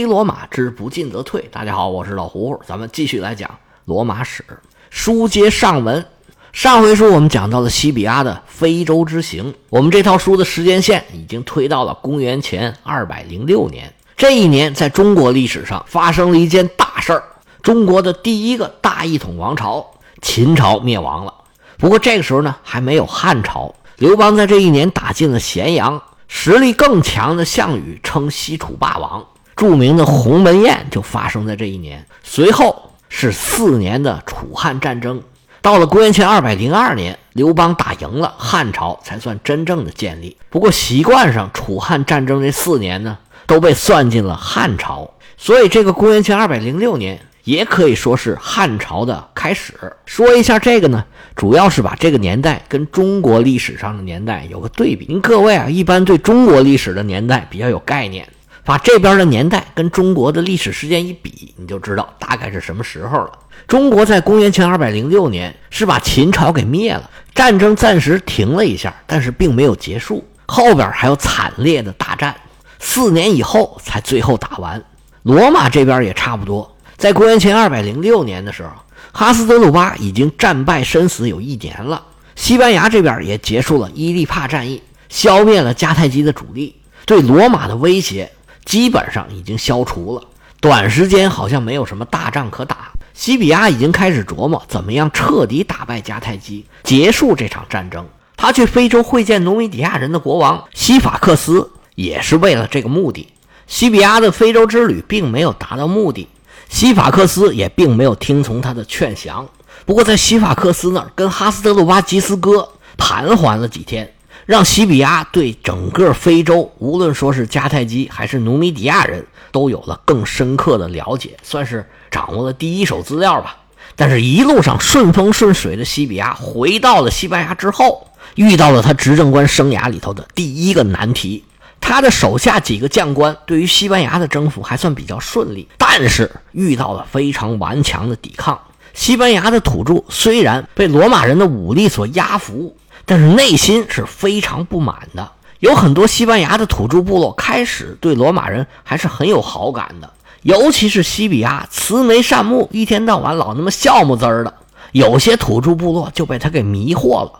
[0.00, 1.46] 非罗马之不进则退。
[1.52, 3.50] 大家好，我是老胡胡，咱们继续来讲
[3.84, 4.42] 罗马史。
[4.88, 6.06] 书接上文，
[6.54, 9.54] 上回书我们讲到了西比亚的非洲之行。
[9.68, 13.92] 我们这套书的时间线已经推到了公元前二百零六年。
[14.16, 17.22] 这一年，在中国历史上发生了一件大事儿：
[17.60, 19.86] 中国的第一个大一统王朝
[20.22, 21.34] 秦朝灭亡了。
[21.76, 23.74] 不过这个时候呢，还没有汉朝。
[23.98, 29.26] 刘邦在这一年打进了咸阳，实力更强的项羽称西楚霸王。
[29.60, 35.20] 著名的鸿门宴就发生在这一年，随后是四年的楚汉战争。
[35.60, 40.34] 到了公元前二百零二年，刘邦打赢了，汉朝才算真正的建立。
[40.48, 49.74] 不过习惯上，楚汉战争这四年呢，都被算进了汉朝，所以这个公元前二百零六年也可以说是汉朝的开始。
[50.06, 51.04] 说一下这个呢，
[51.36, 55.04] 主要是把这个年代跟中国历史上的年代有个对比。
[55.06, 58.26] 您各位啊，一般对中国历史的年代比较有概念。
[58.70, 63.32] 把这边的年代跟中国的历史事件一比，你就知道大概是什么时候了。
[63.66, 72.32] 中国在公元前二百零六年是把秦朝给灭了，战争暂时停了一下，但是并没有结束，后边还有惨烈的大战，
[72.78, 74.80] 四年以后才最后打完。
[75.24, 78.70] 罗马这边也差不多，在公元前二百零六年的时候，
[79.10, 82.00] 哈斯德鲁巴已经战败身死有一年了，
[82.36, 88.30] 西班牙这边也结束了伊利帕战役，消灭了迦太基的主力，对罗马的威胁。
[88.64, 90.22] 基本上已经消除了，
[90.60, 92.92] 短时间好像没有什么大仗可打。
[93.12, 98.06] 西比亚已经开始琢磨怎么样彻底打败迦太基，结束这场战争。
[98.36, 103.28] 他去非洲会见努米底亚人的国王西法克斯，也是为了这个目的。
[103.66, 106.26] 西比亚的非洲之旅并没有达到目的，
[106.68, 109.46] 西法克斯也并没有听从他的劝降。
[109.84, 112.66] 不过在西法克斯那儿，跟哈斯德鲁巴吉斯哥
[112.96, 114.10] 盘桓了几天。
[114.50, 123.58] 让西比亚对整个非洲，无论说是迦太基还是努米底亚人，都有了更深刻的了解，算是掌握了第一手资料吧。
[123.94, 131.44] 但是，一路上顺风顺水的西比亚，回到了西班牙之后，遇到了他执政官生涯里头的第一个难题。
[131.80, 138.60] 他的手下几个将官对于西班牙的征服还算比较顺利，但是遇到了非常顽强的抵抗。
[138.94, 142.76] 西班牙的土著虽然被罗马人的武力所压服。
[143.04, 150.10] 但是内心是非常不满的，有很多西班牙的土著部落开始对罗马人还是很有好感的，
[150.42, 154.54] 尤其是西比亚慈眉善目，一天到晚老那么笑么滋儿的，
[154.92, 157.32] 有些土著部落就被他给迷惑了。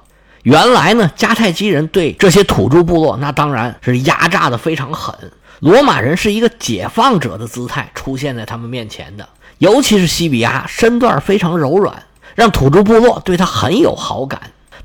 [0.43, 5.15] 原来呢，迦太基人对这些土著部落那当然是压榨的非常狠，
[5.61, 9.29] 罗马人是一个解放者的姿态出现在他们面前的，
[9.59, 12.03] 尤其是西比亚身段非常柔软，
[12.35, 14.41] 让土著部落对他很有好感。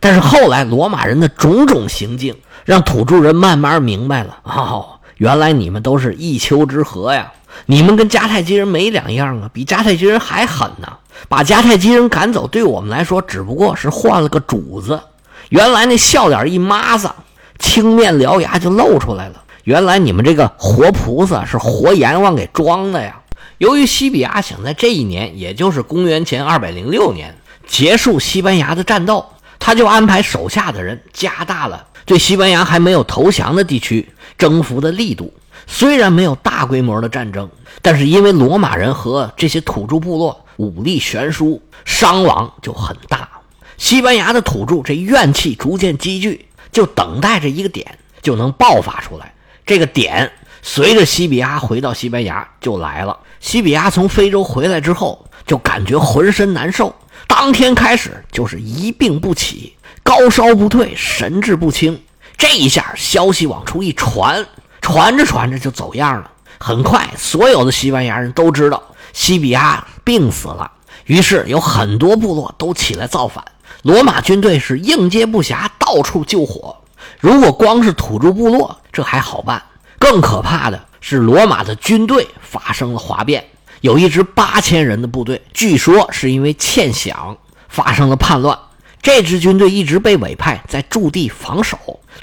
[0.05, 7.33] 但是后来，罗马人的种种行径让土著人慢慢明白了：哦，原来你们都是一丘之貉呀！
[7.65, 10.87] 你们跟迦太基人没两样啊，比迦太基人还狠呢！
[11.27, 15.01] 把迦太基人赶走，对我们来说只不过是换了个主子。
[15.49, 17.09] 原来那笑脸一抹子，
[17.57, 19.41] 青面獠牙就露出来了。
[19.63, 23.19] 原来你们这个活菩萨是活阎王给装的呀！
[23.57, 27.35] 由于西比亚想在这一年，也就是公元前二百零六年
[27.65, 29.25] 结束西班牙的战斗。
[29.65, 35.33] 他就安排手下的人加大了对西班牙还没有投降的地区征服的力度。
[35.65, 37.49] 虽然没有大规模的战争，
[37.81, 43.27] 但是因为罗马人和这些土著部落武力悬殊，伤亡就很大。
[43.75, 49.33] 西班牙的土著这怨气逐渐积聚，就等待着一个点就能爆发出来。
[49.65, 50.31] 这个点
[50.61, 53.17] 随着西比亚回到西班牙就来了。
[53.39, 56.93] 西比亚从非洲回来之后，就感觉浑身难受。
[57.27, 62.01] 当天开始就是一病不起，高烧不退，神志不清。
[62.37, 64.45] 这一下消息往出一传，
[64.81, 66.31] 传着传着就走样了。
[66.59, 68.81] 很快，所有的西班牙人都知道
[69.13, 70.71] 西比亚病死了，
[71.05, 73.43] 于是有很多部落都起来造反。
[73.83, 76.75] 罗马军队是应接不暇，到处救火。
[77.19, 79.59] 如果光是土著部落，这还好办；
[79.99, 83.45] 更可怕的是，罗马的军队发生了哗变。
[83.85, 87.37] 有一支八千人的部队，据说是因为欠饷
[87.69, 88.57] 发生了叛乱。
[88.99, 91.77] 这支军队一直被委派在驻地防守，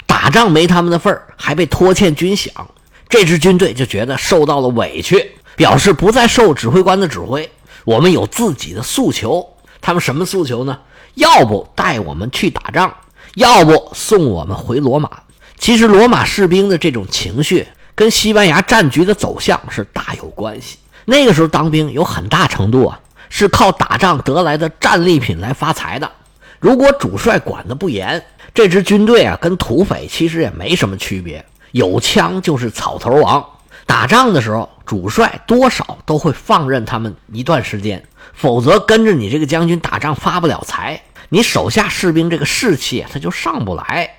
[0.05, 2.49] 打仗没他们的份儿，还被拖欠军饷。
[3.07, 7.49] 这支军队就觉得受到了委屈，表示不再受指挥官的指挥。
[7.85, 9.47] 我们有自己的诉求。
[9.79, 10.77] 他们什么诉求呢？
[11.13, 12.93] 要不带我们去打仗，
[13.35, 15.09] 要不送我们回罗马。
[15.57, 17.65] 其实罗马士兵的这种情绪
[17.95, 20.75] 跟西班牙战局的走向是大有关系。
[21.05, 26.09] 那个时候当兵有很大程度啊，是靠打仗得来的战利品来发财的。
[26.59, 28.23] 如果主帅管得不严，
[28.53, 33.43] 这支军队啊跟土匪其实也没什么区别，有枪就是草头王。
[33.85, 38.01] 打仗的时候，主帅多少都会放任他们一段时间，
[38.33, 44.09] 否则跟着你这个将军打仗发不了财，你手下士兵这个士气他就上不来。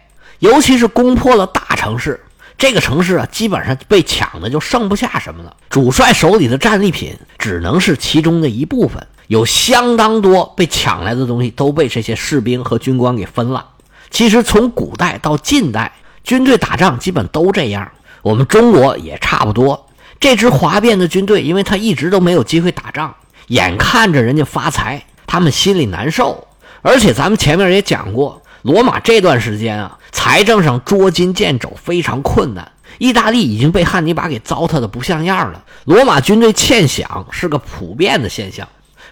[0.40, 2.22] 尤其是攻破了大城市，
[2.56, 5.56] 这个城市啊，基本上被抢的就剩不下什么了。
[5.68, 13.66] 主帅手里的战利品只能是其中的一部分，有相当多被抢来的东西都被这些士兵和军官给分了。
[14.10, 15.92] 其实从古代到近代，
[16.22, 17.90] 军队打仗基本都这样。
[18.22, 19.88] 我们中国也差不多。
[20.20, 23.14] 这支哗变的军队，因为他一直都没有机会打仗，
[23.48, 26.46] 眼看着人家发财，他们心里难受。
[26.80, 32.70] 而且咱们前面也讲过，罗马这段时间啊，财政上捉襟见肘，非常困难。
[32.99, 38.66] 意大利已经被汉尼拔给糟蹋的不像样了，罗马军队欠饷是个普遍的现象。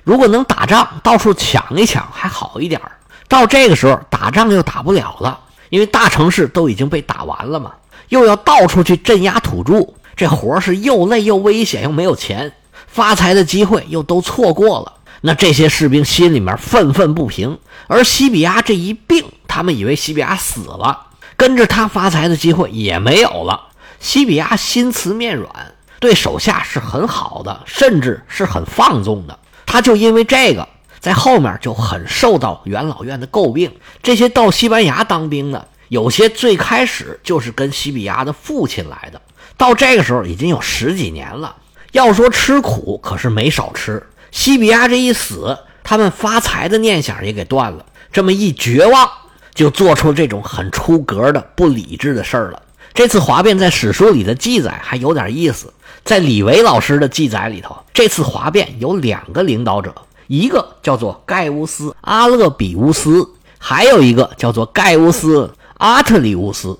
[0.04, 2.80] 如果能打仗，到处抢一抢还好一点
[3.28, 5.38] 到这个时候，打仗又打不了了，
[5.70, 7.72] 因为大城市都已经被打完了嘛。
[8.08, 9.84] 又要到处去镇压土著，
[10.14, 12.52] 这活是又累又危险，又没有钱，
[12.86, 14.92] 发财的机会又都错过了。
[15.22, 17.58] 那这些士兵心里面愤愤不平。
[17.86, 23.68] 而西比亚这一病，他们以为西比亚死了，跟着他发财的机会也没有了。
[23.98, 29.38] 西比亚心慈面软，对手下是很好的，甚至是很放纵的。
[29.64, 30.68] 他就因为这个，
[31.00, 33.72] 在后面就很受到元老院的诟病。
[34.02, 35.68] 这些到西班牙当兵的。
[35.88, 39.20] 有些最开始就是跟西比亚的父亲来的，
[39.58, 41.54] 到这个时候已经有十几年了。
[41.90, 44.02] 要说吃苦，可是没少吃。
[44.32, 47.86] 西比亚这一死，他们发财的念想也给断了。
[48.10, 49.08] 这么一绝望，
[49.54, 52.60] 就做出这种很出格的不理智的事儿了。
[52.92, 59.94] 这次哗变在史书里的记载还有点意思，在李维老师的记载里头，这次哗变有两个领导者，
[60.26, 63.26] 一个叫做盖乌斯·阿勒比乌斯，
[63.58, 65.54] 还有一个叫做盖乌斯。
[65.78, 66.78] 阿特里乌斯，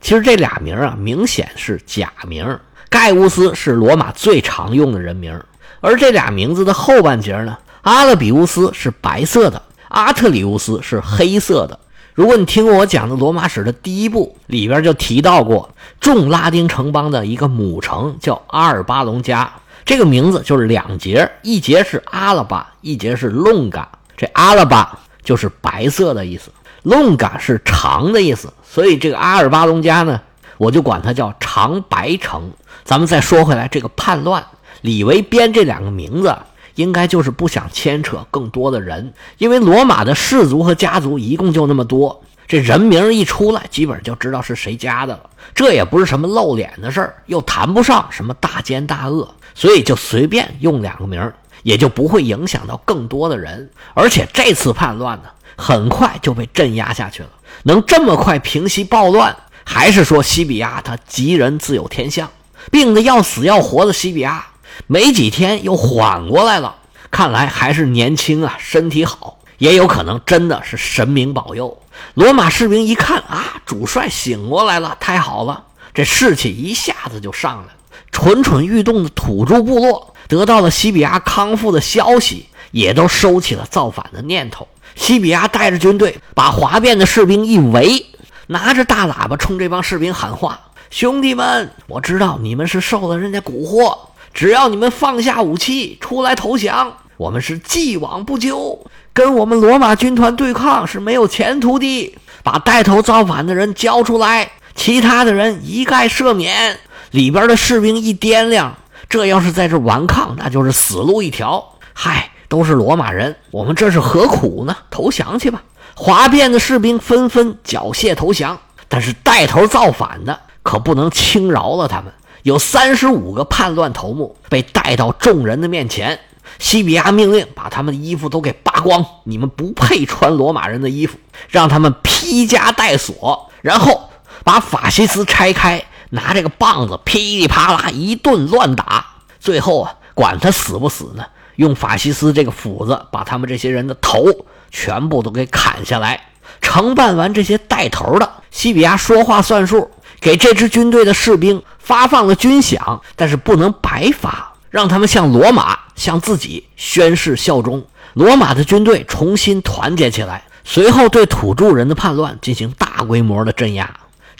[0.00, 2.58] 其实这俩名啊，明显是假名。
[2.90, 5.40] 盖乌斯是罗马最常用的人名，
[5.82, 11.78] 而这俩名字的后半截呢，阿勒比乌斯是白色的，阿特里乌斯是黑色的。
[12.14, 19.52] 如果你听过我讲的罗马史的第一部，里边就提到过，众拉丁城邦的一个母城叫阿尔巴隆加，
[19.84, 23.88] 这个名字就是两节，一节是阿拉巴，一节是隆嘎。
[24.16, 26.50] 这阿拉巴就是白色的意思。
[26.82, 30.20] 隆嘎是长的意思，所以这个阿尔巴隆加呢，
[30.58, 32.50] 我就管它叫长白城。
[32.84, 34.44] 咱们再说回来，这个叛乱，
[34.82, 36.36] 李维编这两个名字，
[36.74, 45.30] 应该就是不想牵扯更多的人，因为罗马的氏族和家族一共就那么多，这人名一出来，基本就知道是谁家的了。
[45.54, 51.32] 这也不是什么露脸的事儿，又谈不上什么大奸大恶，所以就随便用两个名，
[51.62, 53.70] 也就不会影响到更多的人。
[53.94, 55.30] 而且这次叛乱呢。
[55.54, 57.28] 很快就被镇压下去了。
[57.64, 62.28] 能这么快平息暴乱，还是说西比亚他吉人自有天相？
[62.70, 64.46] 病得要死要活的西比亚，
[64.86, 66.76] 没几天又缓过来了。
[67.10, 71.78] 看来还是年轻啊，身体好，也有可能真的是神明保佑。
[72.14, 77.72] 罗马士兵一看啊，主帅醒过来了，太好了，这士气一下子就上来了。
[78.10, 84.66] 蠢蠢欲动的土著部落得到了西比亚康复的消息，也都收起了造反的念头。
[84.94, 88.06] 西比亚带着军队把哗变的士兵一围，
[88.46, 90.60] 拿着大喇叭冲这帮士兵喊话
[90.90, 93.96] ：“兄弟们，我知道你们是受了人家蛊惑，
[94.32, 98.86] 只要你们放下武器出来投降，我们是既往不咎。
[99.12, 102.16] 跟我们罗马军团对抗是没有前途的。
[102.42, 106.78] 把带头造反的人交出来，其他的人一概赦免。”
[107.12, 108.74] 里边的士兵一掂量，
[109.08, 111.76] 这要是在这顽抗，那就是死路一条。
[111.92, 112.30] 嗨！
[112.48, 114.76] 都是罗马人，我们这是何苦呢？
[114.90, 115.62] 投降去吧！
[115.94, 118.58] 哗变的士兵纷纷缴械投降，
[118.88, 122.12] 但是带头造反的可不能轻饶了他们。
[122.42, 126.18] 有三十五个叛乱头目被带到众人的面前，
[126.58, 131.18] 西比亚命令把他们的衣服都给扒光，你们不配穿罗马人的衣服，
[131.48, 134.10] 让他们披枷带锁，然后
[134.44, 139.06] 把法西斯拆开，拿这个棒子噼里啪啦一顿乱打，
[139.38, 141.24] 最后啊，管他死不死呢。
[141.56, 144.24] 用法西斯这个斧子把他们这些人的头
[144.70, 146.28] 全部都给砍下来。
[146.60, 157.84] 承办完这些带头的，西比亚说话算数，给这支军队的士兵发放了军饷，但是不能白发，让他们向罗马、向自己宣誓效忠。
[158.14, 163.90] 罗马的军队重新团结起来，随后对土著人的叛乱进行大规模的镇压。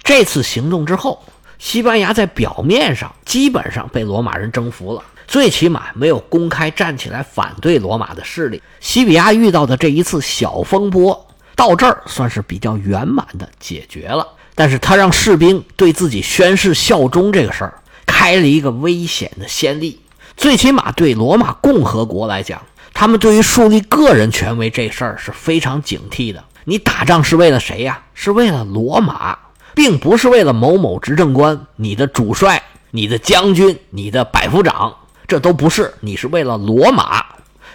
[0.02, 1.22] 这次行动之后，
[1.58, 5.02] 西班牙在表面上基本上被罗马人征服了。
[5.28, 8.62] 最起码没有公开站起来反对罗马的势力。
[8.80, 17.74] 西比亚遇到的这一次小风波到这儿算是比较圆满的解决了，但是他让士兵对自己宣誓效忠这个事儿
[18.06, 19.98] 开了一个危险的先例。
[20.36, 22.62] 最起码对罗马共和国来讲，
[22.94, 26.44] 他们对于树立个人权威这事儿是非常警惕的。
[26.64, 28.02] 你打仗是为了谁呀？
[28.14, 29.36] 是为了罗马，
[29.74, 34.94] 并不是为了某某执政官、你的主帅、你的将军、你的百夫长，
[35.26, 35.92] 这都不是。
[36.00, 37.24] 你是为了罗马。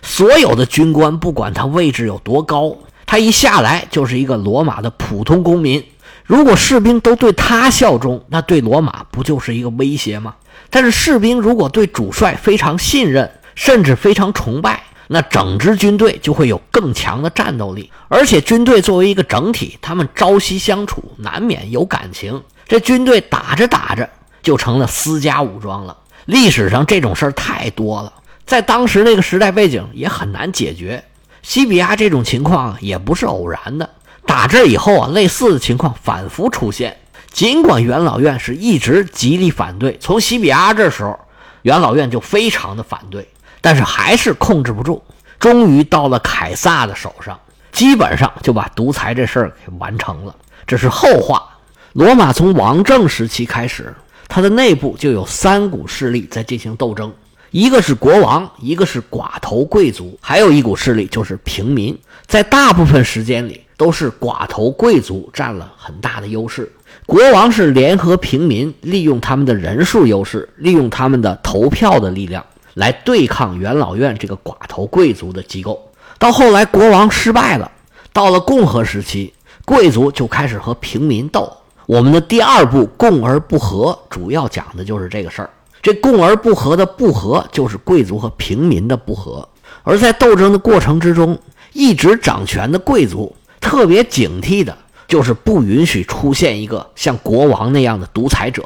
[0.01, 5.83] 所有的军官，不管他位置有多高，他一下来就是一个罗马的普通公民。
[6.27, 10.35] 如果士兵都对他效忠，那对罗马不就是一个威胁吗？
[10.69, 17.89] 但是士兵如果对主帅非常信任，甚至非常崇拜，那整支军队就会有更强的战斗力。
[18.09, 22.43] 而且军队作为一个整体，他们朝夕相处，难免有感情。
[22.67, 24.09] 这军队打着打着
[24.43, 25.95] 就成了私家武装了。
[26.25, 28.11] 历史上这种事儿太多了，
[28.45, 31.01] 在当时那个时代背景也很难解决。
[31.41, 33.89] 西比亚这种情况也不是偶然的。
[34.27, 36.95] 打这以后啊，类似的情况反复出现。
[37.31, 41.17] 尽管元老院是一直极力反对，从西比阿这时候，
[41.61, 43.27] 元老院就非常的反对，
[43.61, 45.03] 但是还是控制不住。
[45.39, 47.39] 终于到了凯撒的手上，
[47.71, 50.35] 基本上就把独裁这事儿给完成了。
[50.65, 51.47] 这是后话。
[51.93, 53.95] 罗马从王政时期开始，
[54.27, 57.13] 它的内部就有三股势力在进行斗争。
[57.57, 61.97] 一个是国王，一个是寡头贵族，还有一股势力就是平民。
[62.27, 66.71] 在大部分时间里，都是寡头贵族占了很大的优势。
[67.07, 72.45] 国王是联合平民，利用他们的人数优势，利用他们的投票的力量
[72.75, 75.83] 来对抗元老院这个寡头贵族的机构。
[76.19, 77.71] 到后来，国王失败了，
[78.13, 79.33] 到了共和时期，
[79.65, 81.51] 贵族就开始和平民斗。
[81.87, 85.49] 我们的第二部《共而不和》主要讲的就是这个事儿。
[85.81, 89.47] 这共而不和的不和，就是贵族和平民的不和。
[89.83, 91.37] 而在斗争的过程之中，
[91.73, 98.63] 一直掌权的贵族特别警惕的，就是不允许出现一个像国王那样的独裁者。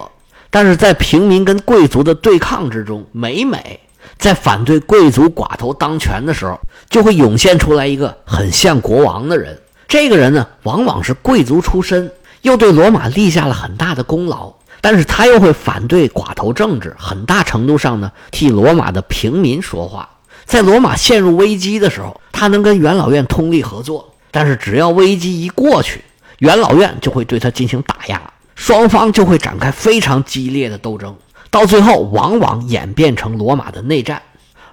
[0.50, 3.80] 但是在平民跟贵族的对抗之中，每每
[4.18, 9.60] 在反对贵族寡头当权的时候，就会涌现出来一个很像国王的人。
[9.88, 14.51] 这个人呢，往往是贵族出身，又对罗马立下了很大的功劳。
[14.82, 20.10] 但是他又会反对寡头政治，很大程度上呢替罗马的平民说话。
[20.44, 24.14] 在罗马陷入危机的时候，他能跟元老院通力合作。
[24.32, 26.04] 但是只要危机一过去，
[26.40, 28.22] 元老院就会对他进行打压，
[28.56, 31.16] 双方就会展开非常激烈的斗争，
[31.50, 34.22] 到最后往往演变成罗马的内战。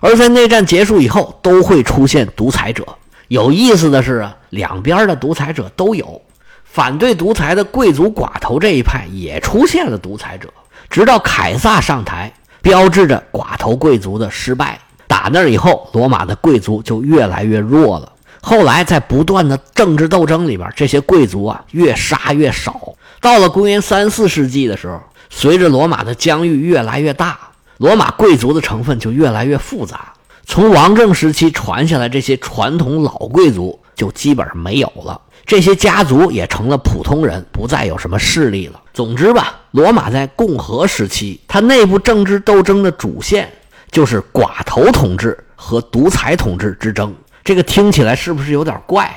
[0.00, 2.86] 而在内战结束以后，都会出现独裁者。
[3.26, 6.22] 有意思的是，两边的独裁者都有。
[6.70, 10.48] 反对独裁的贵族寡头这一派也出现了独裁者，
[10.88, 12.32] 直到凯撒上台，
[12.62, 14.78] 标志着寡头贵族的失败。
[15.06, 18.12] 打那以后，罗马的贵族就越来越弱了。
[18.40, 22.94] 后来在不断的政治斗争里边，这些贵族啊越杀越少。
[23.20, 27.38] 到了公元三四世纪的时候，随着罗马的疆域越来越大，
[27.78, 30.12] 罗马贵族的成分就越来越复杂。
[30.46, 35.20] 从王政时期传下来这些传统老贵族就基本上没有了。
[35.48, 38.78] 这些家族也成了普通人，不再有什么势力了。
[38.92, 43.50] 总之吧，罗马在共和时期，它内部政治斗争的主线
[43.90, 47.14] 就是寡头统治和独裁统治之争。
[47.42, 49.10] 这个听起来是不是有点怪？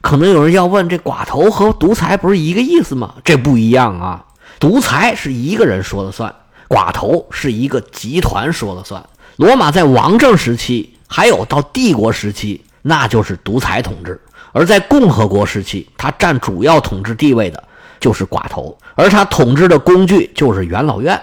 [0.00, 3.14] 可能有人要问：这寡头和独裁不是一个意思吗？
[3.22, 4.24] 这不一样啊！
[4.58, 6.34] 独裁是一个人说了算，
[6.68, 9.00] 寡头是一个集团说了算。
[9.36, 14.20] 罗马在王政时期，还有到帝国时期，那就是独裁统治。
[14.56, 17.62] 而在共和国时期，他占主要统治地位的
[18.00, 21.20] 就是寡头，而他统治的工具就是元老院。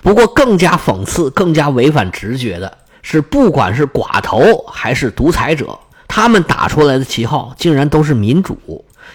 [0.00, 8.58] 不过，更加讽刺、更加违反直觉的是，不管是寡头还是独裁者，他们打出来的旗号竟然都是民主。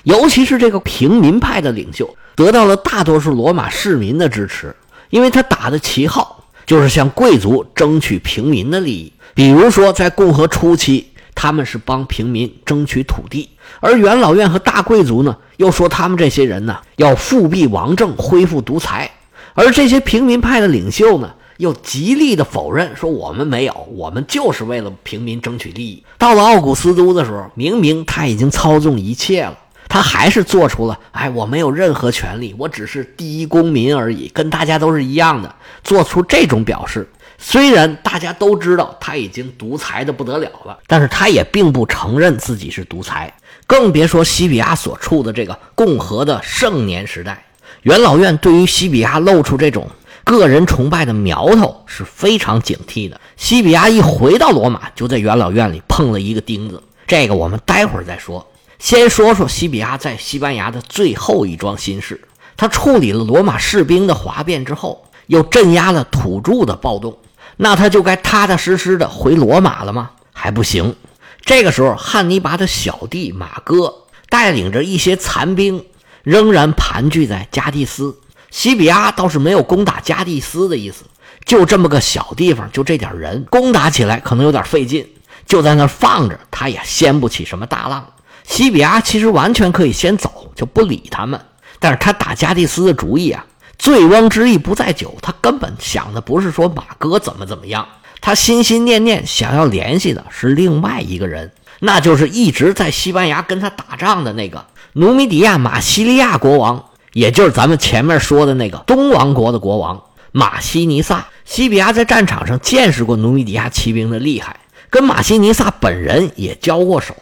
[0.03, 4.73] 尤其是这个平民派的领袖，得到了大多数罗马市民的支持，
[5.09, 9.11] 因为他打的旗号就是向贵族争取平民的利益。
[9.33, 11.11] 比如说，在共和初期。
[11.39, 13.47] 他们是帮平民争取土地，
[13.79, 19.11] 而元老院和大贵族呢，又说他们这些人呢要复辟王政，恢复独裁。
[19.53, 26.03] 而这些平民派的领袖呢，又极力的否认，说我们没有，我们就是为了平民争取利益。
[26.17, 29.55] 到了奥古斯都的时候，明明他已经操纵一切了，
[29.87, 35.53] 他还是做出了，哎，我没有任何权利，我只是第一公民而已，跟大家都是一样的，
[35.83, 37.07] 做出这种表示。
[37.39, 43.31] 虽然大家都知道他已经独裁的不得了了，但是他也并不承认自己是独裁，
[43.67, 47.45] 更别说西比亚所处的这个共和的盛年时代。
[47.83, 49.87] 元老院对于西比亚露出这种
[50.23, 53.21] 个人崇拜的苗头是非常警惕的。
[53.37, 58.45] 西比亚一回到罗马，就在元老院里碰了一个钉子，这个我们待会儿再说。
[58.79, 62.19] 先说说西比亚在西班牙的最后一桩心事，
[62.57, 65.03] 他处理了罗马士兵的哗变之后。
[65.27, 67.17] 又镇压了土著的暴动，
[67.57, 70.11] 那他就该踏踏实实的回罗马了吗？
[70.31, 70.95] 还不行。
[71.41, 73.93] 这个时候，汉尼拔的小弟马哥
[74.29, 75.83] 带领着一些残兵，
[76.23, 78.19] 仍然盘踞在加蒂斯。
[78.51, 81.03] 西比阿倒是没有攻打加蒂斯的意思，
[81.45, 85.07] 就这么个小地方，就这点人，攻打起来可能有点费劲，
[85.45, 88.05] 就在那放着，他也掀不起什么大浪。
[88.43, 91.39] 西比阿其实完全可以先走，就不理他们。
[91.79, 93.45] 但是他打加蒂斯的主意啊，
[93.77, 97.87] 醉翁之意不在酒，他根本想的不是说马哥怎么怎么样，
[98.21, 111.25] 他心心念念想要联系的是另外一个人，那就是一直在西班牙跟他打仗的那个努米底亚马西利亚国王，也就是咱们前面说的那个东王国的国王马西尼萨。
[111.45, 117.15] 西比亚在战场上见识过努米底亚骑兵的厉害，跟马西尼萨本人也交过手。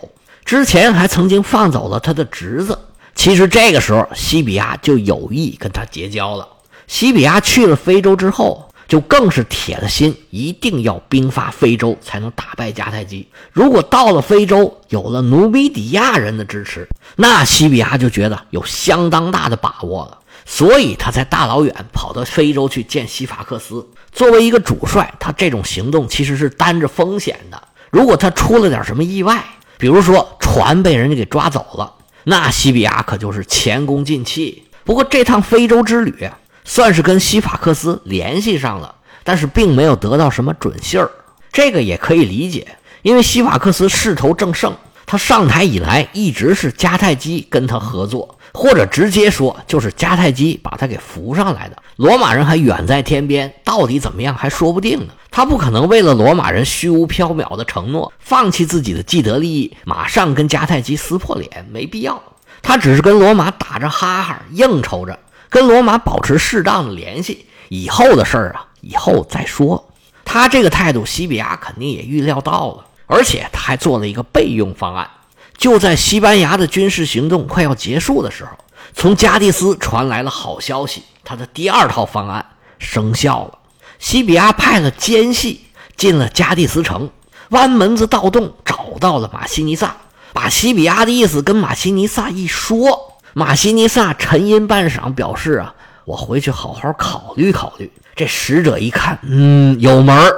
[0.43, 2.79] 之前还曾经放走了他的侄子，
[3.15, 6.47] 其实这个时候西比亚就有意跟他结交了。
[6.85, 13.27] 西比亚去了非洲之后，就更是铁了心，一定要兵发非洲才能打败迦太基。
[13.51, 20.19] 如果到了非洲，有了努米底亚人的支持，那西比亚就觉得有相当大的把握了。
[20.45, 23.83] 所以他才大老远跑到非洲去见西法克斯。
[24.11, 27.59] 作为一个主帅，他这种行动其实是担着风险的。
[27.89, 29.43] 如果他出了点什么意外，
[29.79, 31.91] 比如说船被人家给抓走了，
[32.25, 34.63] 那西比亚可就是前功尽弃。
[34.83, 36.29] 不过这趟非洲之旅
[36.63, 41.09] 算是跟西法克斯联系上了，但是并没有得到什么准信儿。
[41.51, 42.67] 这个也可以理解，
[43.01, 51.75] 因为西法克斯势头正盛，他上台以来一直是迦太基跟他合作，或者直接说就是迦太基把他给扶上来的。
[51.97, 55.13] 罗马人还远在天边，到底怎么样还说不定呢。
[55.29, 62.21] 他不可能为了罗马人虚无缥缈的承诺，放弃自己的既得利益，马上跟迦太基撕破脸，没必要。
[62.61, 65.19] 他只是跟罗马打着哈哈，应酬着，
[65.49, 67.45] 跟罗马保持适当的联系。
[67.69, 69.89] 以后的事儿啊，以后再说。
[70.23, 75.09] 他这个态度，西比亚肯定也预料到了，而且他还做了一个备用方案。
[75.57, 78.51] 就在西班牙的军事行动快要结束的时候，
[78.93, 81.03] 从加的斯传来了好消息。
[81.23, 82.45] 他的第二套方案
[82.77, 83.57] 生效了，
[83.97, 85.65] 西比亚派了奸细
[85.97, 87.09] 进了加的斯城，
[87.49, 89.95] 弯门子盗洞找到了马西尼萨，
[90.33, 95.73] 把西比亚的意思跟马西尼萨一说，马西尼萨沉吟半晌，表示啊，
[96.05, 97.91] 我回去好好考虑考虑。
[98.15, 100.31] 这使者一看，嗯，有门儿，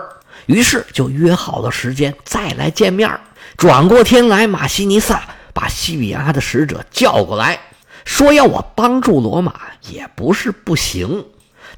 [0.46, 3.10] 于是就约好了时间再来见面。
[3.58, 7.60] 转过天来，马西尼萨把西比亚的使者叫过来。
[8.06, 9.54] 说要我帮助罗马
[9.90, 11.26] 也不是不行，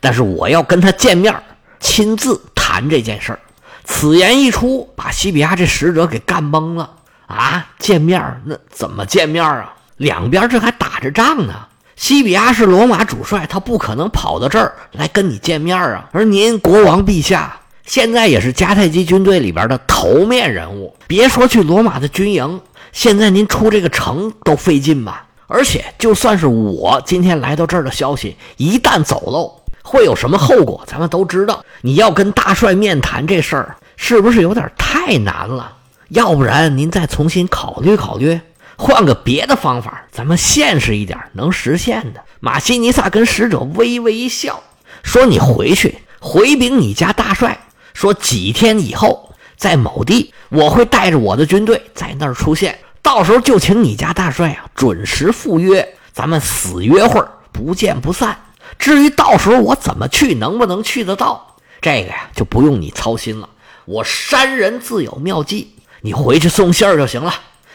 [0.01, 1.33] 但是我要跟他见面，
[1.79, 3.39] 亲自谈这件事儿。
[3.85, 6.91] 此言一出，把西比亚这使者给干懵了
[7.27, 7.65] 啊！
[7.79, 9.73] 见面那怎么见面啊？
[9.95, 11.53] 两边这还打着仗呢。
[11.95, 16.07] 西比亚是罗马主帅，他不可能跑到这儿来跟你见面啊。
[16.11, 17.58] 而您国王陛下
[17.89, 25.25] 现在也是迦太基军队里边的头面人物，别说去罗马的军营，现在您出这个城都费劲吧？
[25.47, 30.83] 而且，就算是我今天来到这儿的消息一旦走漏，会有什么后果？
[30.85, 31.65] 咱们都知道。
[31.81, 35.75] 你要跟大帅面谈这事儿，是不是有点太难了？
[36.09, 38.39] 要不然您再重新考虑考虑，
[38.77, 42.21] 换个别的方法，咱们现实一点，能实现的。
[42.39, 44.61] 马西尼萨跟使者微微一笑，
[45.01, 47.59] 说：“你回去回禀你家大帅，
[47.99, 58.39] 说几天以后在某地，我会带着我的军队在那儿出现。”到时候就请你家大帅啊准时赴约，咱们死约会不见不散。
[58.77, 63.49] 至于到时候我怎么去，能不能去得到，这个呀就不用你操心了。
[63.83, 67.33] 我山人自有妙计，你回去送信儿就行了。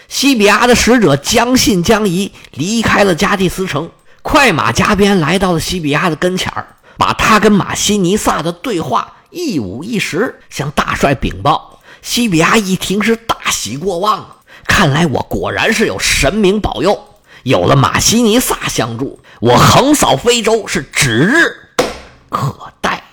[0.09, 3.91] 西比亚的使者将信将疑，离开了加蒂斯城，
[4.23, 11.81] 快马加鞭来到了西比亚的跟前儿，把他跟马西尼萨的对话一五一十向大帅禀报。
[12.01, 14.37] 西比亚一听是大喜过望。
[14.67, 16.99] 看来我果然是有神明保佑，
[17.43, 21.35] 有了马西尼萨相助，我横扫非洲是指日
[22.31, 23.04] 可待。